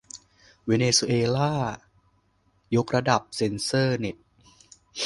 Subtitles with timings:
[0.65, 1.51] เวเนซุเอลา
[2.75, 4.15] ยกระดับเซ็นเซอร์เน็ต